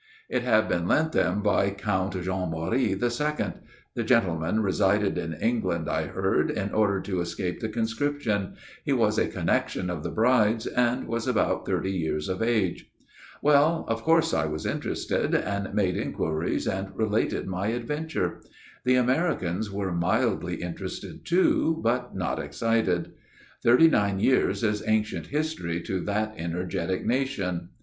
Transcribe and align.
It 0.29 0.41
had 0.41 0.67
been 0.67 0.87
lent 0.87 1.11
them 1.11 1.43
by 1.43 1.69
Count 1.69 2.19
Jean 2.23 2.49
Marie 2.49 2.95
the 2.95 3.11
Second. 3.11 3.61
The 3.93 4.03
gentleman 4.03 4.63
resided 4.63 5.15
in 5.15 5.33
England, 5.35 5.87
I 5.87 6.07
heard, 6.07 6.49
in 6.49 6.71
order 6.71 6.99
to 7.01 7.21
escape 7.21 7.59
the 7.59 7.69
conscription; 7.69 8.55
he 8.83 8.93
was 8.93 9.19
a 9.19 9.27
connexion 9.27 9.91
of 9.91 10.01
the 10.01 10.09
bride's; 10.09 10.65
and 10.65 11.05
was 11.07 11.27
about 11.27 11.67
thirty 11.67 11.91
years 11.91 12.29
of 12.29 12.41
age." 12.41 12.89
Well, 13.43 13.85
of 13.87 14.01
course 14.01 14.33
I 14.33 14.47
was 14.47 14.65
interested; 14.65 15.35
and 15.35 15.71
made 15.75 15.95
inquiries 15.97 16.67
and 16.67 16.97
related 16.97 17.45
my 17.45 17.67
adventure. 17.67 18.41
The 18.83 18.95
Ameri 18.95 19.39
cans 19.39 19.69
were 19.71 19.93
mildly 19.93 20.63
interested 20.63 21.25
too, 21.27 21.79
but 21.83 22.15
not 22.15 22.39
excited. 22.39 23.11
Thirty 23.63 23.87
nine 23.87 24.19
years 24.19 24.63
is 24.63 24.81
ancient 24.87 25.27
history 25.27 25.79
to 25.83 25.99
that 26.05 26.35
ener 26.39 26.67
getic 26.67 27.05
nation." 27.05 27.69